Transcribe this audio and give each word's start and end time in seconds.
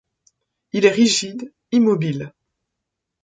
Il 0.73 0.85
est 0.87 0.91
rigide, 0.91 1.53
immobile. 1.71 2.33